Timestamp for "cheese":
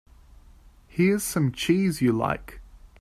1.51-2.01